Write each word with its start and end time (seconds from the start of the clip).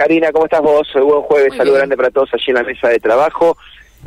Karina, 0.00 0.32
¿cómo 0.32 0.46
estás 0.46 0.62
vos? 0.62 0.88
Buen 0.94 1.20
jueves, 1.20 1.54
saludo 1.54 1.74
grande 1.74 1.94
para 1.94 2.10
todos 2.10 2.32
allí 2.32 2.44
en 2.46 2.54
la 2.54 2.62
mesa 2.62 2.88
de 2.88 2.98
trabajo. 3.00 3.58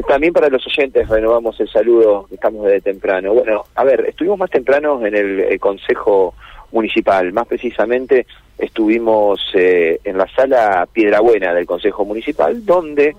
También 0.08 0.33
para 0.33 0.50
los 0.50 0.66
oyentes 0.66 1.08
renovamos 1.08 1.59
el 1.59 1.69
saludo, 1.69 2.25
estamos 2.31 2.66
desde 2.66 2.81
temprano. 2.81 3.31
Bueno, 3.35 3.66
a 3.75 3.83
ver, 3.83 4.03
estuvimos 4.08 4.40
más 4.40 4.50
temprano 4.50 5.06
en 5.06 5.16
el, 5.16 5.59
Consejo 5.59 6.33
Municipal, 6.71 7.32
más 7.32 7.45
precisamente 7.45 8.25
estuvimos 8.57 9.39
eh, 9.54 10.00
en 10.04 10.18
la 10.18 10.27
sala 10.36 10.88
Piedrabuena 10.91 11.54
del 11.54 11.68
Consejo 11.68 12.05
Municipal, 12.05 12.66
donde 12.66 13.16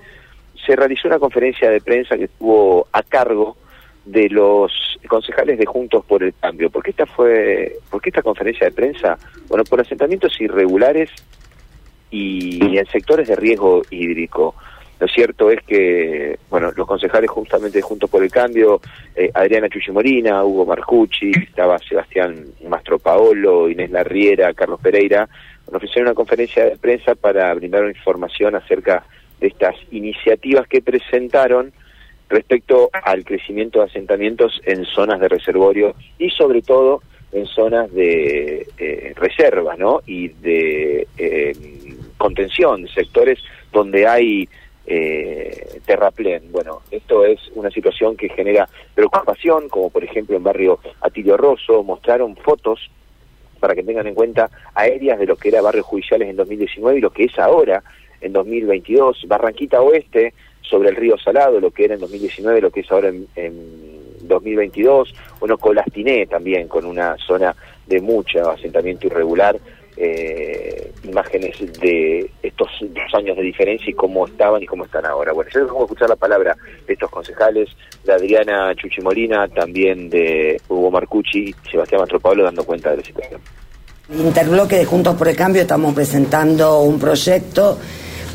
se 0.66 0.74
realizó 0.74 1.06
una 1.06 1.20
conferencia 1.20 1.70
de 1.70 1.80
prensa 1.80 2.16
que 2.16 2.24
estuvo 2.24 2.88
a 2.90 3.04
cargo 3.04 3.56
de 4.04 4.28
los 4.30 4.98
concejales 5.06 5.60
de 5.60 5.66
Juntos 5.66 6.04
por 6.06 6.24
el 6.24 6.34
Cambio. 6.40 6.70
¿Por 6.70 6.82
qué 6.82 6.90
esta 6.90 7.06
fue, 7.06 7.76
por 7.88 8.02
qué 8.02 8.08
esta 8.08 8.22
conferencia 8.22 8.66
de 8.66 8.72
prensa? 8.72 9.16
Bueno, 9.46 9.62
por 9.62 9.80
asentamientos 9.80 10.40
irregulares 10.40 11.08
y 12.14 12.78
en 12.78 12.86
sectores 12.86 13.28
de 13.28 13.36
riesgo 13.36 13.82
hídrico. 13.90 14.54
Lo 15.00 15.08
cierto 15.08 15.50
es 15.50 15.60
que, 15.62 16.38
bueno, 16.48 16.70
los 16.76 16.86
concejales 16.86 17.28
justamente 17.28 17.82
Juntos 17.82 18.08
por 18.08 18.22
el 18.22 18.30
Cambio, 18.30 18.80
eh, 19.16 19.30
Adriana 19.34 19.68
Chuchimorina, 19.68 20.44
Hugo 20.44 20.64
Marcucci, 20.64 21.32
estaba 21.32 21.78
Sebastián 21.78 22.36
Mastro 22.68 22.98
Paolo, 22.98 23.68
Inés 23.68 23.90
Larriera, 23.90 24.54
Carlos 24.54 24.80
Pereira, 24.80 25.28
ofrecieron 25.66 26.08
una 26.08 26.14
conferencia 26.14 26.64
de 26.64 26.76
prensa 26.76 27.16
para 27.16 27.52
brindar 27.54 27.84
información 27.88 28.54
acerca 28.54 29.04
de 29.40 29.48
estas 29.48 29.74
iniciativas 29.90 30.68
que 30.68 30.80
presentaron 30.80 31.72
respecto 32.28 32.90
al 32.92 33.24
crecimiento 33.24 33.80
de 33.80 33.86
asentamientos 33.86 34.60
en 34.64 34.84
zonas 34.84 35.20
de 35.20 35.28
reservorio 35.28 35.94
y 36.18 36.30
sobre 36.30 36.62
todo 36.62 37.02
en 37.32 37.46
zonas 37.46 37.92
de 37.92 38.66
eh, 38.78 39.12
reserva, 39.16 39.74
¿no? 39.76 40.00
Y 40.06 40.28
de 40.28 41.08
eh, 41.18 41.52
contención, 42.24 42.88
sectores 42.88 43.38
donde 43.70 44.06
hay 44.06 44.48
eh, 44.86 45.78
terraplén. 45.84 46.50
Bueno, 46.50 46.80
esto 46.90 47.22
es 47.26 47.38
una 47.54 47.70
situación 47.70 48.16
que 48.16 48.30
genera 48.30 48.66
preocupación, 48.94 49.68
como 49.68 49.90
por 49.90 50.02
ejemplo 50.02 50.34
en 50.34 50.42
barrio 50.42 50.78
Atilio 51.02 51.36
Rosso, 51.36 51.82
mostraron 51.82 52.34
fotos 52.36 52.90
para 53.60 53.74
que 53.74 53.82
tengan 53.82 54.06
en 54.06 54.14
cuenta 54.14 54.48
aéreas 54.74 55.18
de 55.18 55.26
lo 55.26 55.36
que 55.36 55.50
era 55.50 55.60
barrios 55.60 55.84
judiciales 55.84 56.30
en 56.30 56.36
2019 56.36 56.98
y 56.98 57.02
lo 57.02 57.10
que 57.10 57.24
es 57.24 57.38
ahora 57.38 57.82
en 58.22 58.32
2022, 58.32 59.26
Barranquita 59.28 59.82
Oeste 59.82 60.32
sobre 60.62 60.88
el 60.88 60.96
río 60.96 61.18
Salado, 61.18 61.60
lo 61.60 61.72
que 61.72 61.84
era 61.84 61.94
en 61.94 62.00
2019, 62.00 62.62
lo 62.62 62.70
que 62.70 62.80
es 62.80 62.90
ahora 62.90 63.08
en, 63.08 63.26
en 63.36 64.26
2022, 64.26 65.14
bueno, 65.40 65.58
Colastiné 65.58 66.24
también, 66.24 66.68
con 66.68 66.86
una 66.86 67.18
zona 67.18 67.54
de 67.86 68.00
mucho 68.00 68.48
asentamiento 68.50 69.08
irregular, 69.08 69.58
eh, 69.96 70.92
imágenes 71.04 71.56
de 71.80 72.30
estos 72.42 72.68
dos 72.80 73.14
años 73.14 73.36
de 73.36 73.42
diferencia 73.42 73.90
y 73.90 73.94
cómo 73.94 74.26
estaban 74.26 74.62
y 74.62 74.66
cómo 74.66 74.84
están 74.84 75.06
ahora. 75.06 75.32
Bueno, 75.32 75.50
yo 75.52 75.66
vamos 75.66 75.82
a 75.82 75.84
escuchar 75.84 76.08
la 76.08 76.16
palabra 76.16 76.56
de 76.86 76.92
estos 76.92 77.10
concejales, 77.10 77.68
de 78.04 78.12
Adriana 78.12 78.74
Chuchimolina, 78.74 79.48
también 79.48 80.10
de 80.10 80.60
Hugo 80.68 80.90
Marcucci 80.90 81.50
y 81.50 81.70
Sebastián 81.70 82.02
Pablo 82.20 82.44
dando 82.44 82.64
cuenta 82.64 82.90
de 82.90 82.98
la 82.98 83.02
situación. 83.04 83.40
Interbloque 84.10 84.76
de 84.76 84.84
Juntos 84.84 85.16
por 85.16 85.28
el 85.28 85.36
Cambio 85.36 85.62
estamos 85.62 85.94
presentando 85.94 86.80
un 86.80 86.98
proyecto 86.98 87.78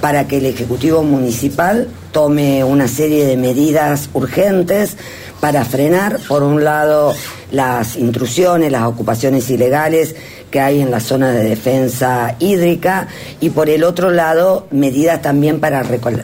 para 0.02 0.28
que 0.28 0.38
el 0.38 0.46
Ejecutivo 0.46 1.04
Municipal 1.04 1.88
tome 2.12 2.64
una 2.64 2.88
serie 2.88 3.26
de 3.26 3.38
medidas 3.38 4.10
urgentes 4.14 4.98
para 5.40 5.64
frenar, 5.66 6.20
por 6.28 6.44
un 6.44 6.64
lado, 6.64 7.14
las 7.52 7.96
intrusiones, 7.98 8.72
las 8.72 8.84
ocupaciones 8.84 9.50
ilegales 9.50 10.16
que 10.50 10.60
hay 10.60 10.82
en 10.82 10.92
la 10.92 11.00
zona 11.00 11.32
de 11.32 11.44
defensa 11.44 12.36
hídrica 12.40 13.08
y 13.40 13.50
por 13.50 13.70
el 13.70 13.84
otro 13.84 14.10
lado 14.10 14.68
medidas 14.72 15.22
también 15.22 15.60
para 15.60 15.84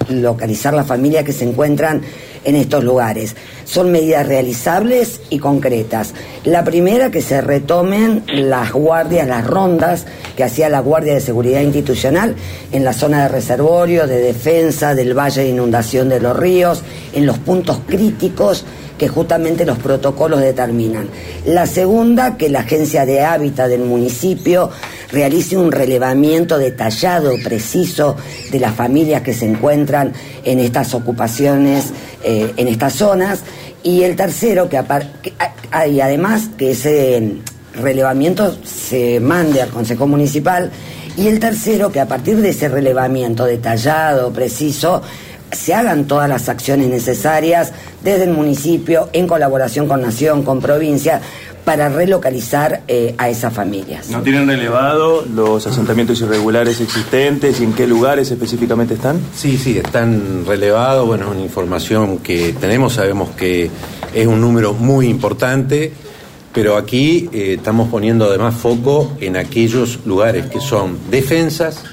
localizar 0.10 0.74
las 0.74 0.88
familias 0.88 1.24
que 1.24 1.34
se 1.34 1.46
encuentran 1.46 2.02
en 2.46 2.56
estos 2.56 2.84
lugares. 2.84 3.36
Son 3.66 3.92
medidas 3.92 4.28
realizables 4.28 5.20
y 5.30 5.40
concretas. 5.40 6.14
La 6.44 6.64
primera, 6.64 7.12
que 7.12 7.22
se 7.22 7.42
retomen 7.42 8.24
las 8.28 8.72
guardias, 8.72 9.28
las 9.28 9.46
rondas 9.46 10.06
que 10.38 10.44
hacía 10.44 10.70
la 10.70 10.80
Guardia 10.80 11.16
de 11.16 11.22
Seguridad 11.22 11.62
Institucional 11.62 12.36
en 12.72 12.84
la 12.84 12.94
zona 12.94 13.24
de 13.24 13.30
reservorio, 13.30 14.08
de 14.08 14.20
defensa, 14.20 14.94
del 14.94 15.18
valle 15.18 15.42
de 15.42 15.50
inundación 15.50 16.10
de 16.10 16.20
los 16.20 16.38
ríos, 16.38 16.84
en 17.14 17.26
los 17.26 17.40
puntos 17.40 17.80
críticos 17.88 18.66
que 18.98 19.08
justamente 19.08 19.66
los 19.66 19.78
protocolos 19.78 20.40
determinan. 20.40 21.10
La 21.46 21.68
segunda, 21.68 22.38
que 22.38 22.50
la 22.50 22.62
agencia 22.62 23.06
de 23.06 23.22
hábitat 23.24 23.68
del 23.68 23.82
municipio 23.82 24.15
realice 25.12 25.58
un 25.58 25.72
relevamiento 25.72 26.58
detallado, 26.58 27.34
preciso 27.44 28.16
de 28.52 28.60
las 28.60 28.76
familias 28.76 29.22
que 29.22 29.34
se 29.34 29.46
encuentran 29.46 30.14
en 30.44 30.60
estas 30.60 30.94
ocupaciones, 30.94 31.94
eh, 32.24 32.54
en 32.58 32.68
estas 32.68 32.94
zonas. 32.94 33.42
Y 33.84 34.04
el 34.04 34.16
tercero, 34.16 34.68
que, 34.68 34.82
hay 35.72 36.02
además 36.02 36.50
que 36.58 36.72
ese 36.72 37.38
relevamiento 37.76 38.56
se 38.64 39.20
mande 39.20 39.62
al 39.62 39.70
Consejo 39.70 40.08
Municipal. 40.08 40.72
Y 41.18 41.28
el 41.28 41.40
tercero, 41.40 41.92
que 41.92 42.00
a 42.00 42.08
partir 42.08 42.38
de 42.38 42.50
ese 42.50 42.68
relevamiento 42.68 43.46
detallado, 43.46 44.34
preciso, 44.34 45.02
se 45.56 45.74
hagan 45.74 46.06
todas 46.06 46.30
las 46.30 46.50
acciones 46.50 46.90
necesarias 46.90 47.72
desde 48.04 48.26
el 48.26 48.32
municipio, 48.32 49.10
en 49.14 49.28
colaboración 49.28 49.88
con 49.88 50.02
Nación, 50.02 50.44
con 50.44 50.62
provincia, 50.62 51.22
para 51.66 51.90
relocalizar 51.90 52.84
eh, 52.88 53.16
a 53.18 53.28
esas 53.28 53.52
familias. 53.52 54.10
¿No 54.10 54.22
tienen 54.22 54.48
relevado 54.48 55.26
los 55.26 55.66
asentamientos 55.66 56.22
irregulares 56.22 56.80
existentes 56.80 57.60
y 57.60 57.64
en 57.64 57.74
qué 57.74 57.88
lugares 57.88 58.30
específicamente 58.30 58.94
están? 58.94 59.20
Sí, 59.36 59.58
sí, 59.58 59.78
están 59.78 60.46
relevados. 60.46 61.08
Bueno, 61.08 61.26
es 61.26 61.32
una 61.32 61.42
información 61.42 62.20
que 62.20 62.54
tenemos, 62.54 62.94
sabemos 62.94 63.32
que 63.32 63.72
es 64.14 64.28
un 64.28 64.40
número 64.40 64.74
muy 64.74 65.08
importante, 65.08 65.92
pero 66.54 66.78
aquí 66.78 67.30
eh, 67.34 67.56
estamos 67.58 67.90
poniendo 67.90 68.26
además 68.26 68.56
foco 68.56 69.12
en 69.20 69.36
aquellos 69.36 70.06
lugares 70.06 70.46
que 70.46 70.62
son 70.62 71.00
defensas, 71.10 71.84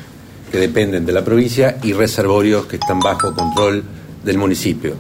que 0.53 0.59
dependen 0.59 1.07
de 1.07 1.13
la 1.13 1.25
provincia, 1.25 1.79
y 1.83 1.95
reservorios 1.95 2.67
que 2.67 2.77
están 2.77 3.01
bajo 3.01 3.35
control 3.35 3.83
del 4.23 4.37
municipio. 4.37 4.93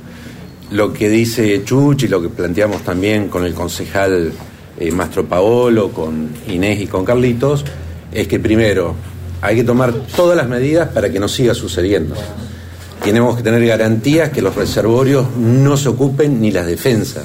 Lo 0.70 0.94
que 0.94 1.10
dice 1.10 1.62
Chuch 1.62 2.04
y 2.04 2.08
lo 2.08 2.22
que 2.22 2.30
planteamos 2.30 2.80
también 2.80 3.28
con 3.28 3.44
el 3.44 3.52
concejal 3.52 4.32
eh, 4.80 4.90
Mastro 4.90 5.26
Paolo, 5.26 5.90
con 5.90 6.30
Inés 6.48 6.80
y 6.80 6.86
con 6.86 7.04
Carlitos, 7.04 7.66
es 8.10 8.26
que 8.26 8.40
primero 8.40 8.94
hay 9.42 9.56
que 9.56 9.64
tomar 9.64 9.92
todas 10.16 10.38
las 10.38 10.48
medidas 10.48 10.88
para 10.88 11.10
que 11.10 11.20
no 11.20 11.28
siga 11.28 11.52
sucediendo. 11.52 12.14
Tenemos 13.04 13.36
que 13.36 13.42
tener 13.42 13.66
garantías 13.66 14.30
que 14.30 14.40
los 14.40 14.54
reservorios 14.54 15.36
no 15.36 15.76
se 15.76 15.90
ocupen 15.90 16.40
ni 16.40 16.50
las 16.50 16.64
defensas, 16.64 17.24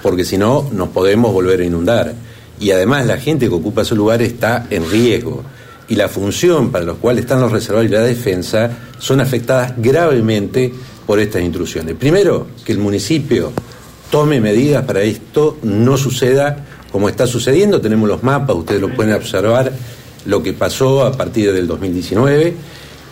porque 0.00 0.24
si 0.24 0.38
no 0.38 0.66
nos 0.72 0.88
podemos 0.88 1.30
volver 1.30 1.60
a 1.60 1.64
inundar. 1.64 2.14
Y 2.58 2.70
además 2.70 3.04
la 3.04 3.18
gente 3.18 3.48
que 3.48 3.54
ocupa 3.54 3.82
ese 3.82 3.94
lugar 3.94 4.22
está 4.22 4.66
en 4.70 4.90
riesgo 4.90 5.44
y 5.88 5.94
la 5.94 6.08
función 6.08 6.70
para 6.70 6.84
la 6.84 6.94
cual 6.94 7.18
están 7.18 7.40
los 7.40 7.52
reservorios 7.52 7.92
y 7.92 7.94
la 7.94 8.02
defensa 8.02 8.70
son 8.98 9.20
afectadas 9.20 9.74
gravemente 9.76 10.72
por 11.06 11.20
estas 11.20 11.42
intrusiones. 11.42 11.94
Primero, 11.94 12.48
que 12.64 12.72
el 12.72 12.78
municipio 12.78 13.52
tome 14.10 14.40
medidas 14.40 14.84
para 14.84 15.02
esto 15.02 15.58
no 15.62 15.96
suceda 15.96 16.64
como 16.90 17.08
está 17.08 17.26
sucediendo. 17.26 17.80
Tenemos 17.80 18.08
los 18.08 18.22
mapas, 18.22 18.56
ustedes 18.56 18.80
lo 18.80 18.94
pueden 18.94 19.14
observar, 19.14 19.72
lo 20.24 20.42
que 20.42 20.52
pasó 20.52 21.04
a 21.04 21.12
partir 21.12 21.52
del 21.52 21.66
2019. 21.66 22.54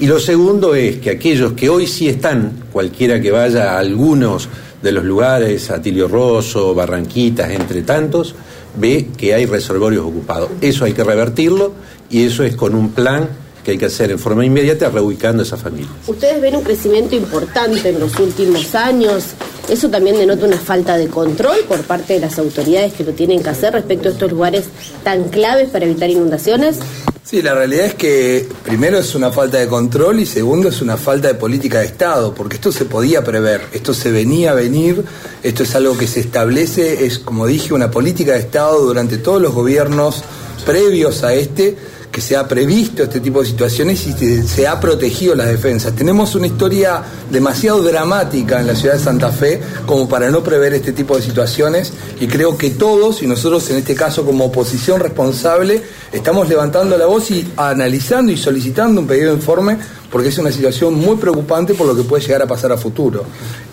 Y 0.00 0.06
lo 0.06 0.18
segundo 0.18 0.74
es 0.74 0.96
que 0.96 1.10
aquellos 1.10 1.52
que 1.52 1.68
hoy 1.68 1.86
sí 1.86 2.08
están, 2.08 2.64
cualquiera 2.72 3.20
que 3.20 3.30
vaya 3.30 3.74
a 3.74 3.78
algunos 3.78 4.48
de 4.82 4.92
los 4.92 5.04
lugares, 5.04 5.70
Atilio 5.70 6.08
Rosso, 6.08 6.74
Barranquitas, 6.74 7.50
entre 7.50 7.82
tantos, 7.82 8.34
ve 8.76 9.08
que 9.16 9.34
hay 9.34 9.46
reservorios 9.46 10.04
ocupados. 10.04 10.50
Eso 10.60 10.84
hay 10.84 10.92
que 10.92 11.04
revertirlo 11.04 11.72
y 12.10 12.24
eso 12.24 12.44
es 12.44 12.56
con 12.56 12.74
un 12.74 12.90
plan 12.90 13.28
que 13.64 13.72
hay 13.72 13.78
que 13.78 13.86
hacer 13.86 14.10
en 14.10 14.18
forma 14.18 14.44
inmediata 14.44 14.90
reubicando 14.90 15.42
a 15.42 15.46
esas 15.46 15.60
familias. 15.60 15.90
Ustedes 16.06 16.40
ven 16.40 16.54
un 16.56 16.62
crecimiento 16.62 17.16
importante 17.16 17.88
en 17.88 17.98
los 17.98 18.18
últimos 18.18 18.74
años. 18.74 19.24
¿Eso 19.68 19.88
también 19.88 20.18
denota 20.18 20.46
una 20.46 20.58
falta 20.58 20.98
de 20.98 21.08
control 21.08 21.56
por 21.66 21.80
parte 21.82 22.12
de 22.12 22.20
las 22.20 22.38
autoridades 22.38 22.92
que 22.92 23.04
lo 23.04 23.12
tienen 23.12 23.42
que 23.42 23.48
hacer 23.48 23.72
respecto 23.72 24.08
a 24.08 24.12
estos 24.12 24.30
lugares 24.30 24.66
tan 25.02 25.24
claves 25.30 25.70
para 25.70 25.86
evitar 25.86 26.10
inundaciones? 26.10 26.78
Sí, 27.24 27.40
la 27.40 27.54
realidad 27.54 27.86
es 27.86 27.94
que 27.94 28.46
primero 28.64 28.98
es 28.98 29.14
una 29.14 29.32
falta 29.32 29.56
de 29.56 29.66
control 29.66 30.20
y 30.20 30.26
segundo 30.26 30.68
es 30.68 30.82
una 30.82 30.98
falta 30.98 31.28
de 31.28 31.34
política 31.34 31.78
de 31.78 31.86
Estado, 31.86 32.34
porque 32.34 32.56
esto 32.56 32.70
se 32.70 32.84
podía 32.84 33.24
prever, 33.24 33.62
esto 33.72 33.94
se 33.94 34.10
venía 34.10 34.50
a 34.50 34.54
venir, 34.54 35.02
esto 35.42 35.62
es 35.62 35.74
algo 35.74 35.96
que 35.96 36.06
se 36.06 36.20
establece, 36.20 37.06
es 37.06 37.18
como 37.18 37.46
dije, 37.46 37.72
una 37.72 37.90
política 37.90 38.32
de 38.32 38.40
Estado 38.40 38.78
durante 38.84 39.16
todos 39.16 39.40
los 39.40 39.54
gobiernos 39.54 40.22
previos 40.66 41.24
a 41.24 41.32
este 41.32 41.78
que 42.14 42.20
se 42.20 42.36
ha 42.36 42.46
previsto 42.46 43.02
este 43.02 43.18
tipo 43.18 43.40
de 43.40 43.46
situaciones 43.48 44.06
y 44.06 44.12
se, 44.46 44.68
ha 44.68 44.78
protegido 44.78 45.34
las 45.34 45.48
defensas. 45.48 45.96
Tenemos 45.96 46.36
una 46.36 46.46
historia 46.46 47.02
demasiado 47.28 47.82
dramática 47.82 48.60
en 48.60 48.68
la 48.68 48.76
ciudad 48.76 48.94
de 48.94 49.00
Santa 49.00 49.32
Fe 49.32 49.60
como 49.84 50.08
para 50.08 50.30
no 50.30 50.40
prever 50.40 50.74
este 50.74 50.92
tipo 50.92 51.16
de 51.16 51.22
situaciones 51.22 51.92
y 52.20 52.28
creo 52.28 52.56
que 52.56 52.70
todos, 52.70 53.20
y 53.24 53.26
nosotros 53.26 53.68
en 53.70 53.78
este 53.78 53.96
caso 53.96 54.24
como 54.24 54.44
oposición 54.44 55.00
responsable, 55.00 55.82
estamos 56.12 56.48
levantando 56.48 56.96
la 56.96 57.06
voz 57.06 57.32
y 57.32 57.52
analizando 57.56 58.30
y 58.30 58.36
solicitando 58.36 59.00
un 59.00 59.08
pedido 59.08 59.30
de 59.30 59.38
informe 59.38 59.76
porque 60.14 60.28
es 60.28 60.38
una 60.38 60.52
situación 60.52 60.94
muy 60.94 61.16
preocupante 61.16 61.74
por 61.74 61.88
lo 61.88 61.96
que 61.96 62.04
puede 62.04 62.22
llegar 62.22 62.40
a 62.40 62.46
pasar 62.46 62.70
a 62.70 62.76
futuro. 62.76 63.24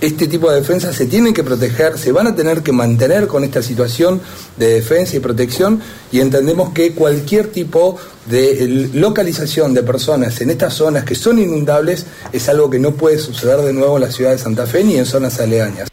Este 0.01 0.25
tipo 0.25 0.49
de 0.49 0.59
defensas 0.59 0.95
se 0.95 1.05
tienen 1.05 1.35
que 1.35 1.43
proteger, 1.43 1.99
se 1.99 2.11
van 2.11 2.25
a 2.25 2.35
tener 2.35 2.63
que 2.63 2.71
mantener 2.71 3.27
con 3.27 3.43
esta 3.43 3.61
situación 3.61 4.19
de 4.57 4.69
defensa 4.69 5.15
y 5.15 5.19
protección 5.19 5.79
y 6.11 6.19
entendemos 6.19 6.73
que 6.73 6.93
cualquier 6.93 7.49
tipo 7.49 7.95
de 8.25 8.89
localización 8.91 9.75
de 9.75 9.83
personas 9.83 10.41
en 10.41 10.49
estas 10.49 10.73
zonas 10.73 11.03
que 11.03 11.13
son 11.13 11.38
inundables 11.38 12.07
es 12.33 12.49
algo 12.49 12.71
que 12.71 12.79
no 12.79 12.95
puede 12.95 13.19
suceder 13.19 13.61
de 13.61 13.73
nuevo 13.73 13.97
en 13.97 14.01
la 14.01 14.11
ciudad 14.11 14.31
de 14.31 14.39
Santa 14.39 14.65
Fe 14.65 14.83
ni 14.83 14.97
en 14.97 15.05
zonas 15.05 15.39
aledañas. 15.39 15.90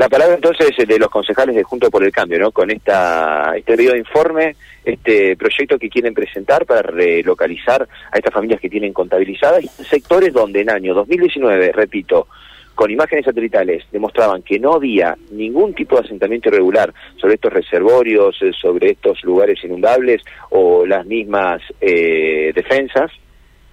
La 0.00 0.08
palabra 0.08 0.36
entonces 0.36 0.74
de 0.88 0.98
los 0.98 1.10
concejales 1.10 1.54
de 1.54 1.62
Junto 1.62 1.90
por 1.90 2.02
el 2.02 2.10
Cambio, 2.10 2.38
¿no? 2.38 2.52
Con 2.52 2.70
esta, 2.70 3.52
este 3.54 3.76
de 3.76 3.98
informe, 3.98 4.56
este 4.82 5.36
proyecto 5.36 5.78
que 5.78 5.90
quieren 5.90 6.14
presentar 6.14 6.64
para 6.64 6.80
relocalizar 6.80 7.86
a 8.10 8.16
estas 8.16 8.32
familias 8.32 8.62
que 8.62 8.70
tienen 8.70 8.94
contabilizadas 8.94 9.62
sectores 9.90 10.32
donde 10.32 10.62
en 10.62 10.70
año 10.70 10.94
2019, 10.94 11.72
repito, 11.72 12.28
con 12.74 12.90
imágenes 12.90 13.26
satelitales 13.26 13.84
demostraban 13.92 14.40
que 14.40 14.58
no 14.58 14.72
había 14.72 15.18
ningún 15.32 15.74
tipo 15.74 15.96
de 15.96 16.06
asentamiento 16.06 16.48
irregular 16.48 16.94
sobre 17.16 17.34
estos 17.34 17.52
reservorios, 17.52 18.40
eh, 18.40 18.52
sobre 18.58 18.92
estos 18.92 19.22
lugares 19.22 19.62
inundables 19.64 20.22
o 20.48 20.86
las 20.86 21.04
mismas 21.04 21.60
eh, 21.78 22.52
defensas, 22.54 23.12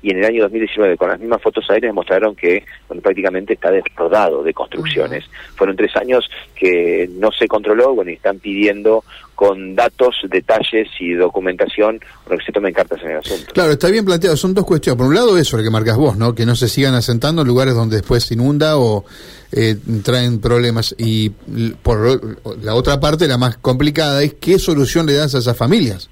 y 0.01 0.11
en 0.11 0.17
el 0.19 0.25
año 0.25 0.44
2019 0.44 0.97
con 0.97 1.09
las 1.09 1.19
mismas 1.19 1.41
fotos 1.41 1.65
aéreas 1.69 1.91
demostraron 1.91 2.35
que 2.35 2.63
prácticamente 3.01 3.53
está 3.53 3.71
desrodado 3.71 4.44
de 4.44 4.53
construcciones. 4.53 5.25
Fueron 5.55 5.75
tres 5.75 5.95
años 5.95 6.29
que 6.55 7.09
no 7.13 7.31
se 7.31 7.47
controló, 7.47 7.95
bueno, 7.95 8.11
y 8.11 8.15
están 8.15 8.39
pidiendo 8.39 9.03
con 9.35 9.75
datos, 9.75 10.15
detalles 10.29 10.88
y 10.99 11.13
documentación, 11.13 11.99
bueno, 12.25 12.39
que 12.39 12.45
se 12.45 12.51
tomen 12.51 12.73
cartas 12.73 13.01
en 13.03 13.11
el 13.11 13.17
asunto. 13.17 13.53
Claro, 13.53 13.71
está 13.71 13.89
bien 13.89 14.05
planteado, 14.05 14.35
son 14.35 14.53
dos 14.53 14.65
cuestiones. 14.65 14.97
Por 14.97 15.07
un 15.07 15.15
lado 15.15 15.38
eso, 15.38 15.57
lo 15.57 15.63
que 15.63 15.69
marcas 15.69 15.97
vos, 15.97 16.17
¿no? 16.17 16.33
Que 16.33 16.45
no 16.45 16.55
se 16.55 16.67
sigan 16.67 16.95
asentando 16.95 17.41
en 17.41 17.47
lugares 17.47 17.75
donde 17.75 17.97
después 17.97 18.23
se 18.23 18.33
inunda 18.33 18.77
o 18.77 19.05
eh, 19.51 19.75
traen 20.03 20.39
problemas. 20.39 20.95
Y 20.97 21.29
por 21.83 22.38
la 22.63 22.75
otra 22.75 22.99
parte, 22.99 23.27
la 23.27 23.38
más 23.38 23.57
complicada, 23.57 24.23
es 24.23 24.35
qué 24.35 24.59
solución 24.59 25.05
le 25.05 25.13
das 25.13 25.35
a 25.35 25.39
esas 25.39 25.57
familias. 25.57 26.09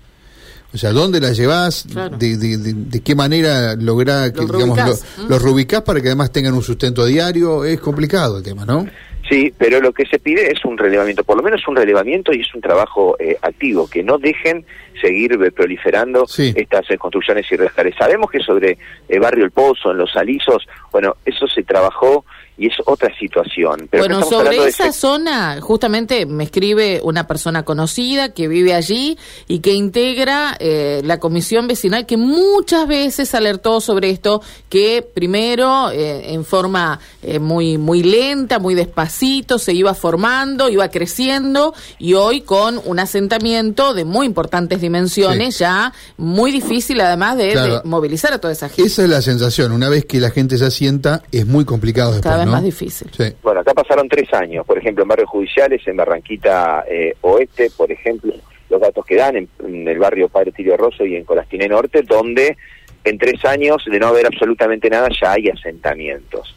O 0.75 0.77
sea, 0.77 0.91
¿dónde 0.91 1.21
la 1.21 1.31
llevas? 1.31 1.87
De, 2.19 3.01
qué 3.01 3.15
manera 3.15 3.75
lograr 3.75 4.33
que, 4.33 4.41
digamos, 4.41 5.05
los 5.29 5.41
rubicás 5.41 5.83
para 5.83 6.01
que 6.01 6.09
además 6.09 6.33
tengan 6.33 6.53
un 6.53 6.61
sustento 6.61 7.05
diario? 7.05 7.63
Es 7.63 7.79
complicado 7.79 8.39
el 8.39 8.43
tema, 8.43 8.65
¿no? 8.65 8.85
Sí, 9.29 9.53
pero 9.57 9.79
lo 9.79 9.93
que 9.93 10.05
se 10.05 10.19
pide 10.19 10.51
es 10.51 10.65
un 10.65 10.77
relevamiento, 10.77 11.23
por 11.23 11.37
lo 11.37 11.43
menos 11.43 11.65
un 11.69 11.77
relevamiento 11.77 12.33
y 12.33 12.41
es 12.41 12.53
un 12.53 12.59
trabajo 12.59 13.15
eh, 13.19 13.37
activo, 13.41 13.89
que 13.89 14.03
no 14.03 14.17
dejen 14.17 14.65
seguir 15.01 15.31
eh, 15.33 15.51
proliferando 15.51 16.25
estas 16.25 16.91
eh, 16.91 16.97
construcciones 16.97 17.49
irregulares. 17.49 17.95
Sabemos 17.97 18.29
que 18.29 18.39
sobre 18.41 18.77
el 19.07 19.19
barrio 19.21 19.45
El 19.45 19.51
Pozo, 19.51 19.91
en 19.91 19.97
los 19.97 20.13
Alisos, 20.17 20.67
bueno, 20.91 21.15
eso 21.25 21.47
se 21.47 21.63
trabajó 21.63 22.25
y 22.57 22.67
es 22.67 22.73
otra 22.85 23.11
situación. 23.19 23.89
bueno, 23.91 24.23
sobre 24.23 24.67
esa 24.67 24.91
zona, 24.91 25.59
justamente 25.61 26.25
me 26.25 26.45
escribe 26.45 27.01
una 27.03 27.27
persona 27.27 27.63
conocida 27.63 28.29
que 28.29 28.47
vive 28.47 28.73
allí 28.73 29.17
y 29.47 29.59
que 29.59 29.73
integra 29.73 30.55
eh, 30.59 31.01
la 31.03 31.19
comisión 31.19 31.67
vecinal 31.67 32.05
que 32.05 32.17
muchas 32.17 32.87
veces 32.87 33.33
alertó 33.35 33.81
sobre 33.81 34.09
esto, 34.09 34.41
que 34.69 35.05
primero 35.13 35.91
eh, 35.91 36.33
en 36.33 36.45
forma 36.45 36.99
eh, 37.21 37.39
muy, 37.39 37.77
muy 37.77 38.03
lenta, 38.03 38.59
muy 38.59 38.73
despacito, 38.73 39.59
se 39.59 39.73
iba 39.73 39.93
formando, 39.93 40.69
iba 40.69 40.87
creciendo 40.89 41.73
y 41.99 42.13
hoy 42.13 42.41
con 42.41 42.81
un 42.85 42.99
asentamiento 42.99 43.93
de 43.93 44.05
muy 44.05 44.25
importantes 44.25 44.79
dimensiones, 44.79 45.59
ya 45.59 45.93
muy 46.17 46.51
difícil 46.51 47.01
además 47.01 47.37
de, 47.37 47.81
movilizar 47.83 48.33
a 48.33 48.39
toda 48.39 48.53
esa 48.53 48.69
gente. 48.69 48.83
Esa 48.83 49.03
es 49.03 49.09
la 49.09 49.21
sensación, 49.21 49.71
una 49.71 49.89
vez 49.89 50.05
que 50.05 50.19
la 50.19 50.29
gente 50.29 50.57
se 50.57 50.65
asienta 50.65 51.23
es 51.31 51.45
muy 51.45 51.65
complicado 51.65 52.13
después 52.13 52.44
más 52.45 52.63
difícil. 52.63 53.09
Bueno, 53.41 53.61
acá 53.61 53.73
pasaron 53.73 54.07
tres 54.09 54.33
años, 54.33 54.65
por 54.65 54.77
ejemplo, 54.77 55.03
en 55.03 55.07
barrios 55.07 55.29
judiciales, 55.29 55.81
en 55.87 55.97
Barranquita 55.97 56.85
eh, 56.89 57.15
Oeste, 57.21 57.69
por 57.75 57.91
ejemplo, 57.91 58.33
los 58.69 58.81
datos 58.81 59.05
que 59.05 59.15
dan 59.15 59.35
en, 59.35 59.87
el 59.87 59.97
barrio 59.97 60.29
Padre 60.29 60.51
Tirio 60.51 60.77
Rosso 60.77 61.05
y 61.05 61.15
en 61.15 61.23
Colastiné 61.23 61.67
Norte, 61.67 62.01
donde 62.01 62.57
en 63.03 63.17
tres 63.17 63.43
años 63.45 63.83
de 63.85 63.99
no 63.99 64.07
haber 64.07 64.25
absolutamente 64.25 64.89
nada 64.89 65.09
ya 65.21 65.33
hay 65.33 65.49
asentamientos. 65.49 66.55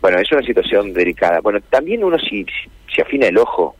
Bueno, 0.00 0.18
es 0.18 0.32
una 0.32 0.42
situación 0.42 0.92
delicada. 0.94 1.40
Bueno, 1.40 1.60
también 1.68 2.02
uno 2.02 2.18
si, 2.18 2.46
si 2.94 3.00
afina 3.02 3.26
el 3.26 3.36
ojo 3.36 3.76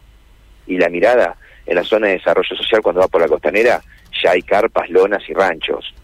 y 0.67 0.77
la 0.77 0.91
mirada 0.91 1.37
en 1.65 1.77
la 1.77 1.85
zona 1.85 2.09
de 2.09 2.15
desarrollo 2.15 2.57
social 2.57 2.83
cuando 2.83 3.01
va 3.01 3.09
por 3.09 3.23
la 3.23 3.29
costanera, 3.29 3.81
ya 4.23 4.33
hay 4.33 4.43
carpas, 4.43 4.91
lonas 4.91 5.23
y 5.29 5.33
ranchos. 5.33 5.95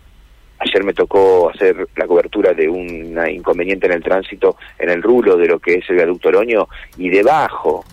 Ayer 0.59 0.85
me 0.85 0.95
tocó 0.95 1.51
hacer 1.51 1.89
la 1.97 2.07
cobertura 2.07 2.55
de 2.55 2.69
un 2.69 3.19
inconveniente 3.31 3.87
en 3.87 3.93
el 3.93 4.03
tránsito 4.03 4.57
en 4.79 4.91
el 4.91 5.03
rulo 5.03 5.37
de 5.37 5.49
lo 5.49 5.59
que 5.59 5.75
es 5.75 5.91
el 5.91 5.97
viaducto 5.97 6.29
Oroño 6.29 6.69
y 6.97 7.11
debajo 7.11 7.85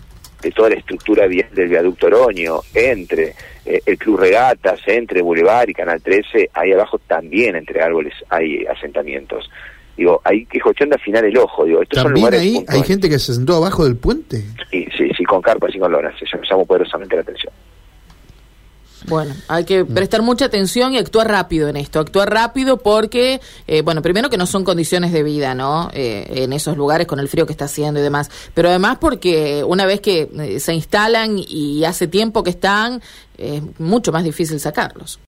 de 0.44 0.50
toda 0.50 0.70
la 0.70 0.76
estructura 0.76 1.26
del 1.26 1.68
viaducto 1.68 2.06
Oroño, 2.06 2.60
entre 2.74 3.34
eh, 3.64 3.80
el 3.86 3.96
Club 3.96 4.20
Regatas, 4.20 4.80
entre 4.86 5.22
Boulevard 5.22 5.70
y 5.70 5.74
Canal 5.74 6.02
13, 6.02 6.50
ahí 6.52 6.72
abajo 6.72 6.98
también 6.98 7.56
entre 7.56 7.82
árboles 7.82 8.12
hay 8.28 8.64
asentamientos. 8.66 9.50
Digo, 9.96 10.20
hay 10.24 10.44
que 10.46 10.60
cuestión 10.60 10.90
de 10.90 10.96
afinar 10.96 11.24
el 11.24 11.36
ojo. 11.38 11.64
Digo, 11.64 11.82
estos 11.82 12.02
¿También 12.02 12.26
son 12.26 12.34
ahí 12.34 12.64
hay 12.68 12.82
gente 12.82 13.08
que 13.08 13.18
se 13.18 13.32
sentó 13.32 13.56
abajo 13.56 13.84
del 13.84 13.96
puente? 13.96 14.42
Sí, 14.70 14.86
sí, 14.96 15.08
sí, 15.16 15.24
con 15.24 15.40
carpas 15.40 15.74
y 15.74 15.78
con 15.78 15.92
lonas. 15.92 16.14
Eso 16.20 16.36
llamó 16.50 16.66
poderosamente 16.66 17.14
la 17.14 17.22
atención. 17.22 17.52
Bueno, 19.06 19.34
hay 19.48 19.64
que 19.64 19.84
prestar 19.84 20.22
mucha 20.22 20.46
atención 20.46 20.94
y 20.94 20.98
actuar 20.98 21.28
rápido 21.28 21.68
en 21.68 21.76
esto, 21.76 22.00
actuar 22.00 22.30
rápido 22.32 22.78
porque, 22.78 23.40
eh, 23.66 23.82
bueno, 23.82 24.00
primero 24.00 24.30
que 24.30 24.38
no 24.38 24.46
son 24.46 24.64
condiciones 24.64 25.12
de 25.12 25.22
vida, 25.22 25.54
¿no? 25.54 25.90
Eh, 25.92 26.24
en 26.44 26.54
esos 26.54 26.76
lugares 26.78 27.06
con 27.06 27.18
el 27.20 27.28
frío 27.28 27.44
que 27.44 27.52
está 27.52 27.66
haciendo 27.66 28.00
y 28.00 28.02
demás, 28.02 28.30
pero 28.54 28.70
además 28.70 28.96
porque 28.98 29.62
una 29.62 29.84
vez 29.84 30.00
que 30.00 30.30
eh, 30.38 30.58
se 30.58 30.72
instalan 30.72 31.36
y 31.38 31.84
hace 31.84 32.08
tiempo 32.08 32.42
que 32.42 32.50
están, 32.50 33.02
es 33.36 33.62
mucho 33.78 34.10
más 34.10 34.24
difícil 34.24 34.58
sacarlos. 34.58 35.18